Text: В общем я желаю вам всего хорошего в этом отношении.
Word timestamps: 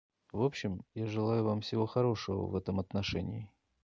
В 0.33 0.41
общем 0.41 0.83
я 0.95 1.05
желаю 1.05 1.43
вам 1.43 1.61
всего 1.61 1.85
хорошего 1.85 2.47
в 2.47 2.55
этом 2.55 2.79
отношении. 2.79 3.51